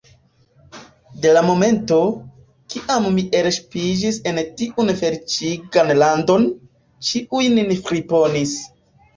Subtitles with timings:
[1.25, 1.99] De la momento,
[2.75, 6.49] kiam ni elŝipiĝis en tiun feliĉigan landon,
[7.11, 8.59] ĉiuj nin friponis.